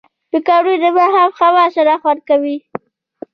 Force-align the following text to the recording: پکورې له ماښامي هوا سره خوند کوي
پکورې 0.29 0.75
له 0.83 0.89
ماښامي 0.95 1.35
هوا 1.41 1.65
سره 1.75 1.93
خوند 2.01 2.21
کوي 2.29 2.57